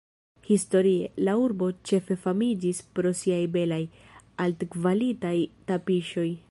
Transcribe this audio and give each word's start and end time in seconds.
Historie, 0.51 1.09
la 1.27 1.35
urbo 1.41 1.67
ĉefe 1.89 2.17
famiĝis 2.23 2.81
pro 2.99 3.13
siaj 3.23 3.41
belaj, 3.57 3.81
altkvalitaj 4.47 5.37
tapiŝoj. 5.73 6.31